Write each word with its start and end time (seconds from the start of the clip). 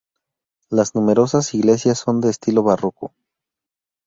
Las 0.71 0.95
numerosas 0.95 1.53
iglesias 1.53 1.99
son 1.99 2.21
de 2.21 2.31
estilo 2.31 2.63
barroco. 2.63 3.13